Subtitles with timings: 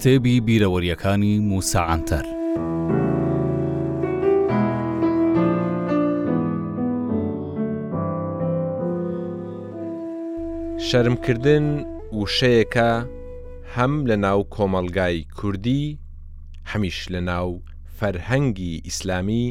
[0.00, 2.24] کتێبی بیرەوەریەکانی موساعاتەر.
[10.88, 11.66] شەرمکردن
[12.18, 12.90] وشەیەەکە
[13.76, 15.82] هەم لە ناو کۆمەلگای کوردی
[16.70, 17.62] هەمیش لە ناو
[17.98, 19.46] فەرهەنگی ئیسلامی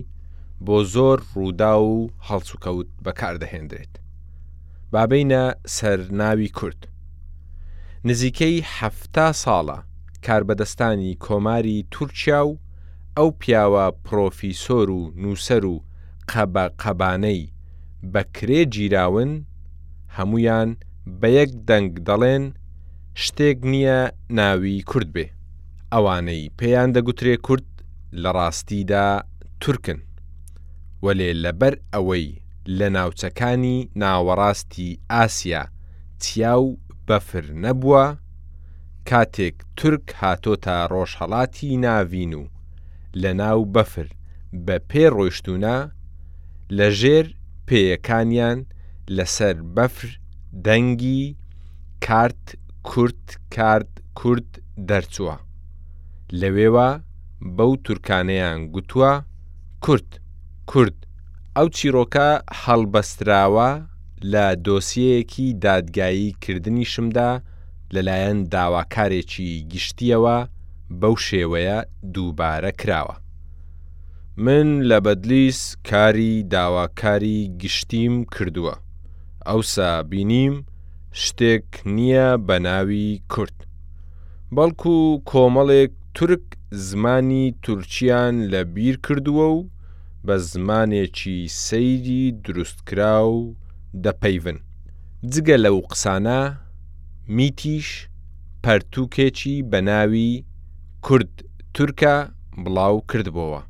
[0.66, 3.94] بۆ زۆر ڕوودا و هەڵسوکەوت بەکاردەهێنرێت.
[4.92, 5.44] بابینە
[5.76, 6.82] سەرناوی کورد.
[8.10, 9.80] نزیکەی هەفتا ساڵە
[10.28, 12.60] کاربەدەستانی کۆماری تورکیا و
[13.18, 15.78] ئەو پیاوە پرۆفیسۆر و نووسەر و
[16.32, 17.42] قەبە قەبانەی
[18.14, 19.32] بەکرێ گیراون
[20.18, 20.70] هەمویان
[21.20, 22.44] بە یەک دەنگ دەڵێن
[23.24, 24.00] شتێک نییە
[24.40, 25.26] ناوی کورد بێ
[25.94, 27.68] ئەوانەی پێیان دەگوترێ کورد
[28.22, 29.08] لە ڕاستیدا
[29.62, 30.00] تورکن
[31.06, 32.28] وەلێ لەبەر ئەوەی
[32.78, 35.62] لە ناوچەکانی ناوەڕاستی ئاسیا
[36.24, 38.06] چیا و بەفر نەبووە
[39.08, 42.44] کاتێک تورک هاتۆتە ڕۆژهڵاتی ناوین و
[43.22, 44.08] لە ناو بەفر
[44.66, 45.78] بە پێ ڕۆیشتونا
[46.78, 47.26] لە ژێر
[47.68, 48.60] پێیەکانیان
[49.18, 50.10] لەسەر بەفر
[50.66, 51.22] دەنگی
[52.06, 52.46] کارت
[52.90, 54.50] کورت کارد کورد
[54.90, 55.36] دەرچووە
[56.42, 56.90] لەوێوە
[57.58, 59.14] بەو تورکانەیان گوتووە
[59.86, 60.10] کورت
[60.72, 60.98] کورد
[61.58, 62.30] ئەو چیرۆکە
[62.64, 63.70] هەڵبەستراوە
[64.32, 67.32] لە دۆسیەیەکی دادگایی کردنی شمدا
[67.96, 70.38] لەلایەن داواکارێکی گشتیەوە
[71.00, 71.78] بەو شێوەیە
[72.14, 73.16] دووبارە کراوە.
[74.46, 78.76] من لە بەدلیس کاری داواکاری گشتیم کردووە.
[79.48, 80.54] ئەوسا بینیم
[81.24, 83.58] شتێک نییە بە ناوی کورت.
[84.56, 84.96] بەڵکو
[85.30, 86.46] کۆمەڵێک تورک
[86.88, 89.60] زمانی تورکیان لە بیر کردووە و
[90.28, 93.56] بە زمانێکی سەیری دروستکرا و
[94.04, 94.58] دەپەیون.
[95.34, 96.40] جگە لەو قسانە
[97.38, 97.88] میتیش
[98.66, 100.32] پەرتووکێکی بەناوی
[101.06, 101.34] کورد
[101.76, 102.16] تورکە
[102.64, 103.62] بڵاو کردبەوە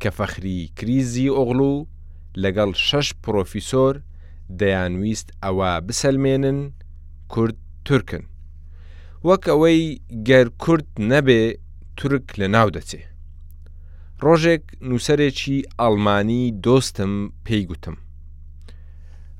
[0.00, 1.74] کە فەخری کریزی ئۆغلو
[2.42, 3.94] لەگەڵ شەش پرۆفیسۆر
[4.60, 6.60] دەیانویست ئەوە بسەلمێنن
[7.32, 8.24] کورد تورکن
[9.28, 9.80] وەک ئەوەی
[10.28, 11.42] گەر کورد نەبێ
[11.98, 13.02] تورک لە ناو دەچێ
[14.24, 17.12] ڕۆژێک نووسەرێکی ئەڵمانی دۆستم
[17.46, 17.96] پێیگوتم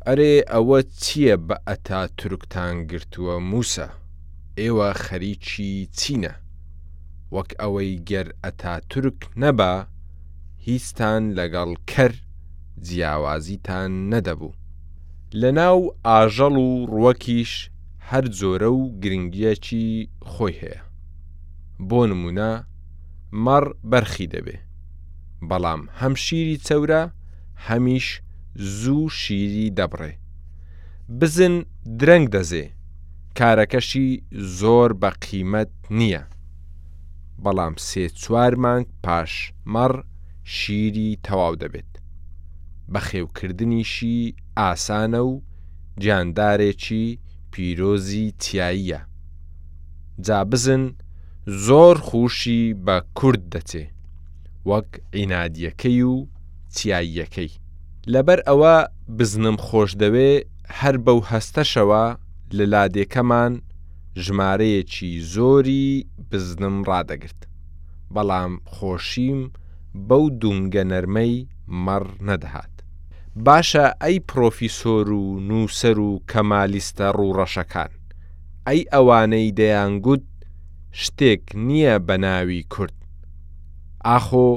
[0.08, 3.88] ئەرێ ئەوە چییە بە ئەتا تورکتان گرتووە موسە
[4.60, 6.34] ئێوە خەریکی چینە
[7.34, 9.74] وەک ئەوەی گەر ئەتا تورک نەبا
[10.66, 12.12] هیچتان لەگەڵ کەر
[12.86, 14.56] جیاوازیتان نەدەبوو
[15.40, 15.78] لە ناو
[16.08, 17.52] ئاژەڵ و ڕوەکیش
[18.08, 19.86] هەر جۆرە و گرنگیەکی
[20.30, 20.80] خۆی هەیە
[21.88, 22.50] بۆ نمونە
[23.44, 24.56] مەڕ بەرخی دەبێ
[25.48, 27.02] بەڵام هەم شیری چەورە
[27.68, 28.08] هەمیش
[28.78, 30.12] زوو شیری دەبڕێ.
[31.20, 31.56] بزن
[32.00, 32.64] درەنگ دەزێ،
[33.38, 34.08] کارەکەشی
[34.58, 36.22] زۆر بە قیمەت نییە.
[37.42, 39.32] بەڵام سێ چوار مانگ پاش
[39.74, 39.94] مەڕ
[40.56, 41.90] شیری تەواو دەبێت.
[42.92, 44.18] بە خێوکردنیشی
[44.58, 45.32] ئاسانە و
[46.02, 47.06] جاندارێکی
[47.52, 49.00] پیرۆزی تیاییە.
[50.26, 50.84] جا بزن
[51.66, 53.84] زۆر خوشی بە کورد دەچێ،
[54.68, 54.88] وەک
[55.18, 56.14] عینادیەکەی و
[56.74, 57.52] تیاییەکەی.
[58.15, 58.75] لەبەر ئەوە
[59.19, 60.31] بزنم خۆش دەوێ
[60.78, 62.04] هەر بەو هەستەشەوە
[62.56, 63.53] لە لادێکەمان
[64.25, 65.87] ژمارەیەکی زۆری
[66.31, 67.41] بزنم ڕدەگرت
[68.15, 69.41] بەڵام خۆشیم
[70.09, 71.34] بەو دومگە نەرمەی
[71.84, 72.75] مەڕ نەدەهات
[73.47, 77.92] باشە ئەی پرۆفیسۆر و نووسەر و کەمالیستە ڕوڕەشەکان
[78.66, 80.27] ئەی ئەوانەی دەیانگوت
[81.03, 82.98] شتێک نییە بە ناوی کورد
[84.06, 84.50] ئاخۆ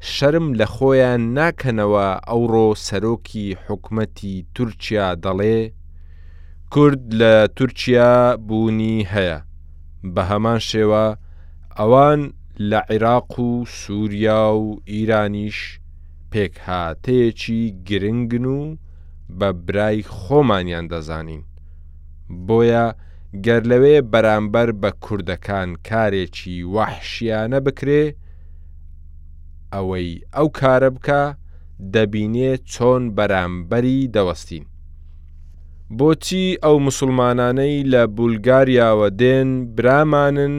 [0.00, 5.58] شەرم لە خۆیان ناکەنەوە ئەوڕۆ سەرۆکی حکوومەتی تورکیا دەڵێ،
[6.72, 8.12] کورد لە تورکیا
[8.46, 9.38] بوونی هەیە،
[10.14, 11.04] بە هەمان شێوە
[11.78, 12.20] ئەوان
[12.70, 15.58] لە عێراق و سووریا و ئیرانیش
[16.32, 18.74] پێک هااتەیەکی گرنگن و
[19.38, 21.42] بە برای خۆمانیان دەزانین.
[22.46, 22.86] بۆیە
[23.46, 28.04] گەر لەوێ بەرامبەر بە کوردەکان کارێکی وحشیانە بکرێ
[29.74, 31.22] ئەوەی ئەو کارە بکە
[31.94, 34.64] دەبینێ چۆن بەرامبەری دەوەستین.
[35.98, 40.56] بۆچی ئەو مسلمانانەی لە بولگاریاوە دێن برامانن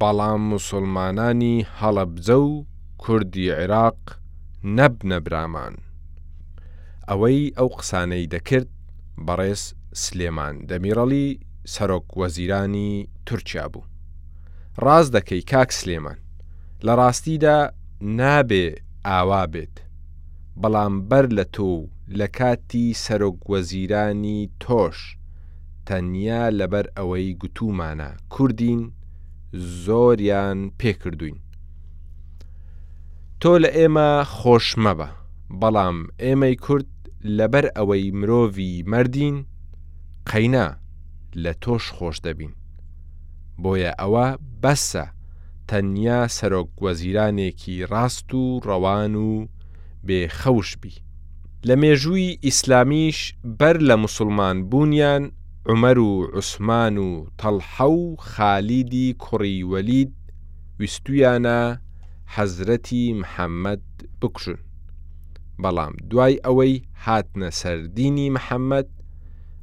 [0.00, 2.50] بەڵام مسلمانانی هەڵەبجە و
[3.02, 4.00] کوردی عێراق
[4.76, 5.74] نەبنە برامان.
[7.08, 8.70] ئەوەی ئەو قسانەی دەکرد
[9.26, 9.62] بەڕێز
[10.02, 11.28] سلێمان دەمیڕەلی
[11.74, 12.90] سەرۆک وەزیرانی
[13.26, 13.84] تورکیا بوو.
[14.84, 16.18] ڕاز دەکەی کاک سلێمان
[16.86, 17.58] لە ڕاستیدا
[18.20, 18.66] نابێ
[19.06, 19.74] ئاوا بێت
[20.60, 21.72] بەڵام بەر لە تۆ
[22.18, 24.98] لە کاتی سەرۆکوەزیرانی تۆش
[25.86, 28.80] تەنیا لەبەر ئەوەی گوتومانە کوردین
[29.84, 31.36] زۆریان پێکردوین
[33.40, 35.08] تۆ لە ئێمە خۆشمەبە
[35.60, 36.90] بەڵام ئێمەی کورد
[37.38, 38.52] لەبەر ئەوەی مرۆڤ
[38.92, 39.36] مردین
[40.30, 40.68] قەینا
[41.42, 42.52] لە تۆش خۆش دەبین
[43.62, 44.26] بۆیە ئەوە
[44.62, 45.04] بەسە
[45.68, 49.30] تەنیا سەرۆک وەزیرانێکی ڕاست و ڕەوان و
[50.06, 50.94] بێخەوشبی
[51.68, 53.18] لە مێژووی ئیسلامیش
[53.58, 55.22] بەر لە مسلمان بوونیان
[55.70, 57.08] عمەر و عوسمان و
[57.40, 60.12] تەڵحە و خالیدی کوڕی وەلید
[60.80, 61.60] ویستویانە
[62.34, 63.84] حەزرەتی محەممەد
[64.20, 64.58] بکوژن
[65.62, 66.74] بەڵام دوای ئەوەی
[67.04, 68.88] هاتنە سەردینی محەممەد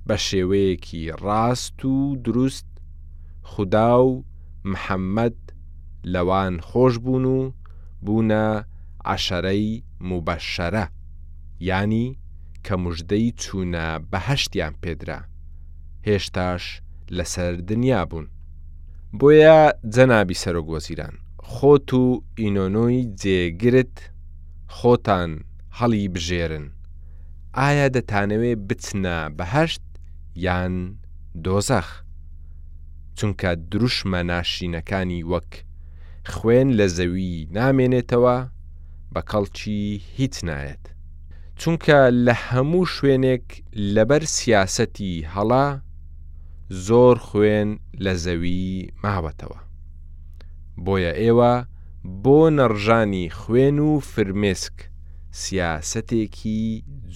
[0.07, 1.95] بە شێوەیەکی ڕاست و
[2.25, 2.67] دروست
[3.51, 4.13] خوددا و
[4.71, 5.40] محەممەد
[6.03, 7.39] لەوان خۆش بوون و
[8.05, 8.45] بوونە
[9.13, 9.67] عشەرەی
[10.09, 10.85] موبەشەرە
[11.69, 12.07] ینی
[12.65, 15.19] کە مژدەی چوونە بەهشتیان پێدرا
[16.07, 16.63] هێشتاش
[17.17, 18.27] لەسەر دنیا بوون
[19.19, 19.61] بۆیە
[19.93, 21.15] جەنابی سەرۆگۆزیران
[21.51, 22.05] خۆت و
[22.39, 23.97] ئینۆنۆی جێگرت
[24.77, 25.31] خۆتان
[25.77, 26.67] هەڵی بژێرن
[27.59, 29.83] ئایا دەتانەوێ بچنە بەهشت
[30.45, 30.73] یان
[31.43, 31.89] دۆزەخ
[33.17, 35.51] چونکە دروشمە ناشینەکانی وەک
[36.33, 38.37] خوێن لە زەوی نامێنێتەوە
[39.13, 39.83] بە کەڵکی
[40.17, 40.83] هیچ نایەت.
[41.59, 43.47] چونکە لە هەموو شوێنێک
[43.95, 45.67] لەبەر سیاسەتی هەڵا
[46.87, 47.69] زۆر خوێن
[48.03, 48.71] لە زەوی
[49.03, 49.59] ماوەتەوە.
[50.85, 51.53] بۆیە ئێوە
[52.23, 54.77] بۆ نەڕژانی خوێن و فرمێسک
[55.41, 56.61] سیاسەتێکی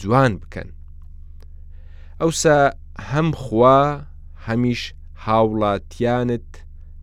[0.02, 0.70] جوان بکەن.
[2.22, 2.60] ئەوسا
[3.10, 3.82] هەم خوا
[4.46, 4.82] هەمیش
[5.24, 6.50] هاوڵاتیانت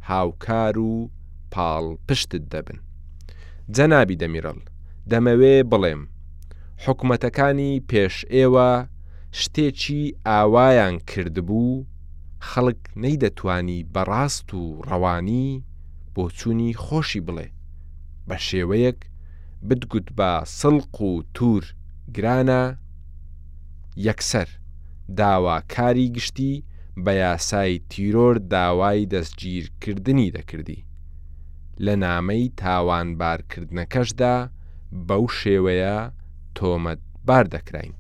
[0.09, 0.97] هاوکار و
[1.55, 2.79] پاڵ پشتت دەبن.
[3.77, 4.59] جەنابی دەمیرەڵ،
[5.11, 6.03] دەمەوێ بڵێم،
[6.85, 8.71] حکوومەتەکانی پێش ئێوە
[9.41, 11.87] شتێکی ئاوایان کردبوو،
[12.49, 15.49] خەڵک نەیدەتوانی بەڕاست و ڕەوانی
[16.15, 17.49] بۆ چوونی خۆشی بڵێ،
[18.29, 19.01] بە شێوەیەک
[19.69, 21.63] بتگوت بە سڵق و تور
[22.17, 22.65] گرانە،
[24.07, 24.49] یەکسەر
[25.19, 26.53] داواکاری گشتی
[27.05, 30.81] بە یاسای تیرۆر داوای دەستگیرکردنی دەکردی.
[31.87, 34.37] لە نامەی تاوانبارکردنەکەشدا
[35.09, 35.97] بەو شێوەیە
[36.57, 37.95] تۆمەت بار دەکراین.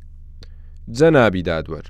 [0.96, 1.86] جەنابی دادوەر،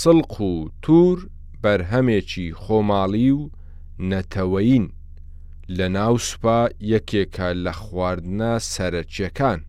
[0.00, 0.52] سڵق و
[0.84, 1.18] تور
[1.62, 3.40] بەرهەمێکی خۆماڵی و
[4.10, 4.86] نەتەوەین
[5.78, 6.60] لە ناو سوپا
[6.94, 9.60] یەکێکە لە خواردنە سەرچیەکان.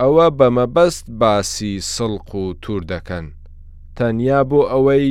[0.00, 3.26] ئەوە بەمەبەست باسی سڵق و تور دەکەن،
[3.96, 5.10] تەنیا بۆ ئەوەی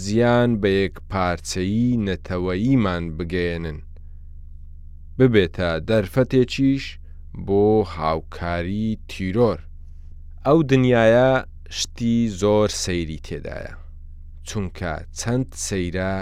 [0.00, 3.78] زیان بە یەک پارچەیی نەتەوەییمان بگەێنن.
[5.18, 6.84] ببێتە دەرفەتێکیش
[7.46, 7.64] بۆ
[7.96, 9.60] هاوکاری تیرۆر
[10.46, 11.30] ئەو دنیاە
[11.78, 13.74] شتی زۆر سەیری تێدایە
[14.48, 16.14] چونکە چەند سەیرە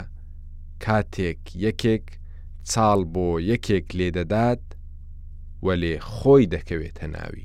[0.85, 2.07] کاتێک یەکێک
[2.71, 4.65] چاڵ بۆ یەکێک لێدەدات
[5.67, 7.45] وەلێ خۆی دەکەوێتە ناوی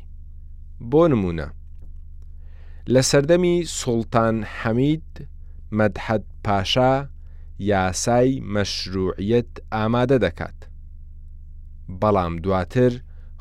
[0.92, 1.48] بۆ نمونە
[2.94, 5.08] لە سەردەمی سوڵتان حەمید
[5.78, 6.94] مەدحەد پاشا
[7.72, 10.60] یاسای مەشروعیت ئامادە دەکات
[12.00, 12.92] بەڵام دواتر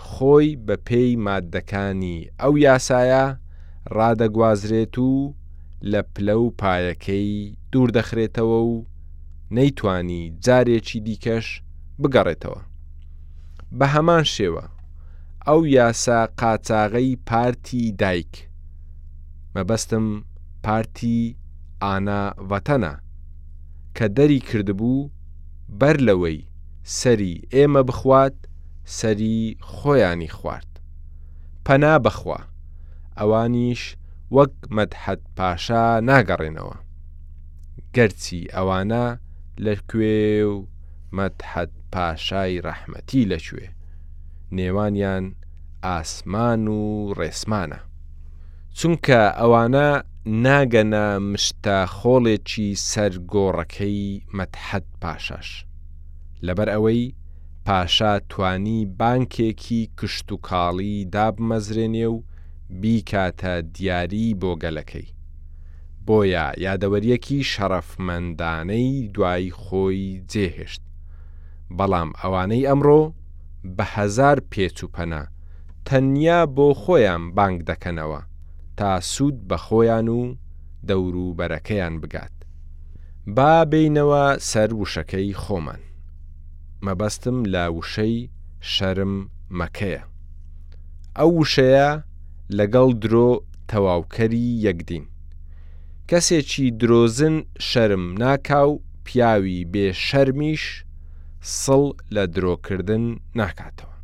[0.09, 3.27] خۆی بە پێی مادەکانی ئەو یاسایە
[3.97, 5.13] ڕادەگوازرێت و
[5.91, 7.33] لە پلە و پایەکەی
[7.73, 8.75] دوور دەخرێتەوە و
[9.57, 11.47] نەیتوانی جارێکی دیکەش
[12.03, 12.61] بگەڕێتەوە.
[13.79, 14.65] بە هەمان شێوە
[15.47, 18.35] ئەو یاسا قاچاغی پارتی دایک
[19.55, 20.07] مەبەستم
[20.65, 21.19] پارتی
[21.85, 22.95] ئاناڤەتەنە
[23.97, 25.11] کە دەری کردبوو
[25.81, 26.41] بەر لەوەی
[26.99, 28.37] سەری ئێمە بخوات
[28.99, 29.39] سەری
[29.73, 30.71] خۆیانی خوارد.
[31.67, 32.41] پەنا بەخوا،
[33.19, 33.83] ئەوانیش
[34.37, 36.77] وەک مەدحەت پاشا ناگەڕێنەوە.
[37.97, 39.07] گەرچی ئەوانە
[39.67, 40.55] لەکوێ و
[41.19, 43.69] مەدحەت پاشای ڕەحمەتی لەکوێ.
[44.57, 45.25] نێوانیان
[45.87, 46.83] ئاسمان و
[47.19, 47.81] ڕێسمانە.
[48.79, 49.89] چونکە ئەوانە
[50.45, 54.07] ناگەنە مشتا خۆڵێکی سەرگۆڕەکەی
[54.37, 55.51] مەتحەت پاشاش.
[56.47, 57.15] لەبەر ئەوەی
[57.67, 62.17] پاشا توانی بانکێکی کشت و کاڵی دابمەزرێنێ و
[62.83, 65.13] بیکاتە دیاری بۆ گەلەکەی
[66.07, 70.83] بۆیە یادەوەریەکی شەرەفمەندانەی دوای خۆی جێهێشت
[71.79, 73.03] بەڵام ئەوانەی ئەمڕۆ
[73.77, 75.23] بە هزار پێچوپەنا
[75.87, 78.21] تەنیا بۆ خۆیان بانک دەکەنەوە
[78.79, 80.21] تا سوود بە خۆیان و
[80.89, 82.37] دەوروبەرەکەیان بگات
[83.37, 85.81] با بینەوە سەر وشەکەی خۆمان
[86.87, 88.17] مەبەستم لا وشەی
[88.75, 89.15] شەرم
[89.59, 90.03] مەکەیە
[91.19, 91.91] ئەو وشەیە
[92.59, 93.29] لەگەڵ درۆ
[93.71, 95.05] تەواوکەری یەکدین
[96.11, 97.37] کەسێکی درۆزن
[97.69, 98.71] شەرم ناکاو
[99.07, 100.65] پیاوی بێ شەرمیش
[101.63, 101.83] سڵ
[102.15, 103.05] لە درۆکردن
[103.41, 103.97] ناکاتەوە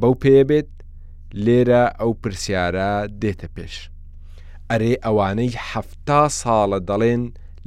[0.00, 0.70] بەو پێبێت
[1.44, 3.76] لێرە ئەو پرسیارە دێتە پێش
[4.70, 7.22] ئەرێ ئەوانەی هەفتا ساڵە دەڵێن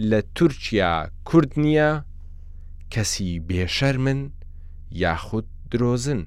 [0.09, 0.93] لە تورکیا
[1.27, 1.91] کورد نییە
[2.95, 4.19] کەسی بێشەر من
[5.03, 6.21] یاخود درۆزن.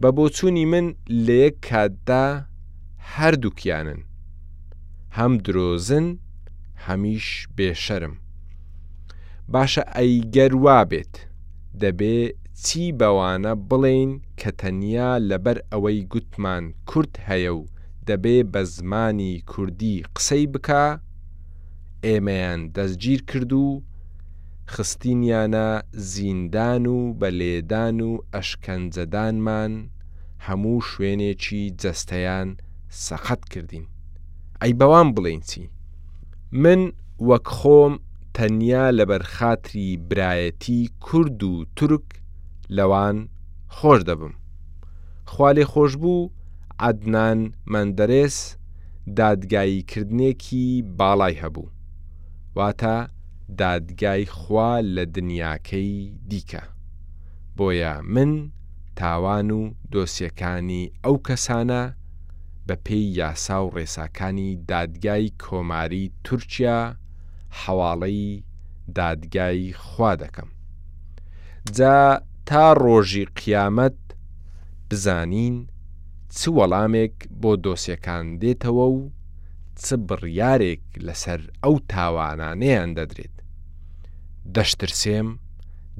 [0.00, 0.86] بە بۆچووی من
[1.24, 2.24] لە یەک کاتدا
[3.14, 4.00] هەردووکیانن.
[5.18, 6.06] هەم درۆزن
[6.86, 8.14] هەمیش بێشەرم.
[9.52, 11.14] باشە ئەیگەروا بێت
[11.82, 12.18] دەبێ
[12.64, 17.62] چی بەوانە بڵێین کە تەنیا لەبەر ئەوەی گوتمان کورت هەیە و
[18.08, 20.84] دەبێ بە زمانی کوردی قسەی بکە،
[22.04, 23.70] ئێمەیان دەستگیر کرد و
[24.68, 29.72] خستینیانە زیندان و بەلێدان و ئەشکەنجەدانمان
[30.46, 32.48] هەموو شوێنێکی جەستەیان
[33.06, 33.84] سەقەت کردین.
[34.62, 35.62] ئەی بەوان بڵین چی؟
[36.62, 36.80] من
[37.28, 37.94] وەک خۆم
[38.36, 42.06] تەنیا لەبەرخاتری برایەتی کورد و تورک
[42.76, 43.16] لەوان
[43.76, 44.32] خۆش دەبم.
[45.32, 46.30] خوالێ خۆش بوو
[46.86, 47.40] عدنان
[47.72, 48.38] مندەرێس
[49.18, 51.70] دادگاییکردنێکی باڵای هەبوو.
[52.58, 52.96] واتە
[53.54, 56.62] دادگای خوا لە دنیاکەی دیکە
[57.56, 58.32] بۆیە من
[58.98, 59.60] تاوان و
[59.92, 61.82] دۆسیەکانی ئەو کەسانە
[62.66, 66.80] بە پێی یاسا و ڕێساکانی دادگای کۆماری تورکیا
[67.62, 68.42] حواڵەی
[68.98, 70.48] دادگای خوا دەکەم
[71.76, 71.98] جا
[72.48, 73.98] تا ڕۆژی قیامەت
[74.90, 75.56] بزانین
[76.36, 79.00] چ وەڵامێک بۆ دۆسیەکان دێتەوە و
[79.82, 83.35] چ بڕیارێک لەسەر ئەو تاوانانەیان دەدرێت
[84.54, 85.28] دەشترسێم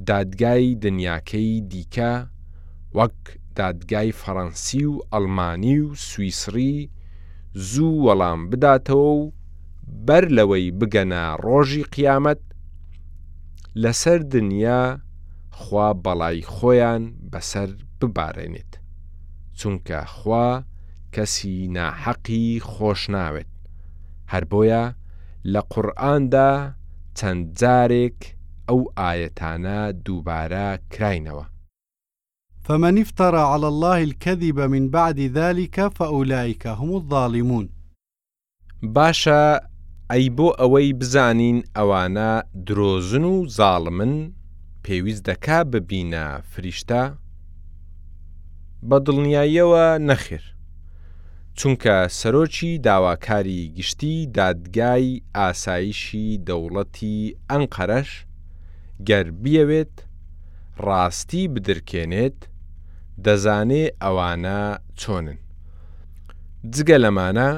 [0.07, 2.13] دادگای دنیاکەی دیکە
[2.97, 3.17] وەک
[3.59, 6.75] دادگای فەڕەنسی و ئەلمانی و سوئیسری
[7.71, 9.31] زوو وەڵام بداتەوە و
[10.07, 12.41] بەر لەوەی بگەنە ڕۆژی قیامەت
[13.83, 14.81] لەسەر دنیا
[15.59, 17.69] خوا بەڵای خۆیان بەسەر
[18.01, 18.73] ببارێنێت
[19.59, 20.49] چونکە خوا
[21.15, 23.51] کەسی ناحەقی خۆش ناوێت
[24.31, 24.83] هەر بۆیە
[25.53, 26.51] لە قورآاندا
[27.17, 28.19] چەند جارێک
[28.69, 31.45] ئەو ئاەتانە دووبارە کراینەوە
[32.65, 37.69] فمن افترى على الله الكذب من بعد ذلك فأولئك هم الظالمون
[38.83, 39.59] باشا
[40.11, 44.31] ئەی بۆ ئەوەی بزانین ئەوانە درۆزن و زاڵمن
[44.83, 47.03] پێویست دەکا ببینە فریشتا
[48.87, 50.45] بە دڵنیاییەوە نەخیر
[51.57, 58.26] چونکە سەرۆکی داواکاری گشتی دادگای ئاسایشی دەوڵەتی ئەنقەرەش
[59.07, 59.93] گەر بیەوێت
[60.85, 62.39] ڕاستی بدرکێنێت
[63.25, 64.61] دەزانێ ئەوانە
[64.99, 65.37] چۆنن.
[66.73, 67.51] جگە لەمانە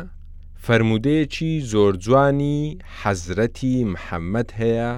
[0.65, 2.59] فەرمودەیەکی زۆر جوانی
[3.01, 4.91] حەزرەتی محەممەد هەیە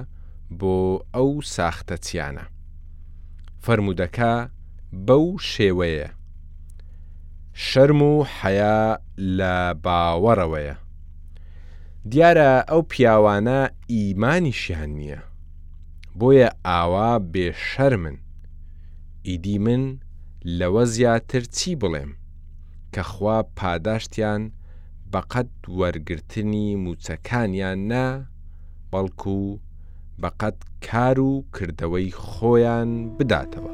[0.60, 0.76] بۆ
[1.14, 2.44] ئەو ساختەچیانە.
[3.64, 4.34] فەرمودەکە
[5.06, 6.08] بەو شێوەیە.
[7.66, 8.80] شەرم و حەیا
[9.38, 10.74] لە باوەڕەوەیە.
[12.10, 13.60] دیارە ئەو پیاوانە
[13.92, 15.20] ئیمانیشیان نییە.
[16.18, 18.16] بۆیە ئاوا بێشەر من
[19.26, 19.82] ئیدی من
[20.58, 22.10] لەوە زیاتر چی بڵێم
[22.94, 24.42] کە خوا پاداشتیان
[25.12, 28.08] بە قەت وەرگرتنی موچەکانیان نا
[28.92, 29.38] بەڵکو
[30.22, 33.72] بەقەت کار و کردەوەی خۆیان بداتەوە.